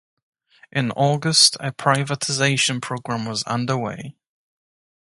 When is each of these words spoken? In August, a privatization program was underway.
In 0.71 0.89
August, 0.93 1.57
a 1.59 1.71
privatization 1.71 2.81
program 2.81 3.25
was 3.25 3.43
underway. 3.43 4.15